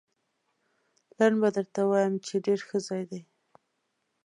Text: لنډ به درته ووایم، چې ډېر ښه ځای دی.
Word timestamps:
لنډ 1.17 1.35
به 1.41 1.49
درته 1.55 1.81
ووایم، 1.83 2.13
چې 2.25 2.35
ډېر 2.45 2.59
ښه 2.67 2.77
ځای 2.87 3.03
دی. 3.11 3.21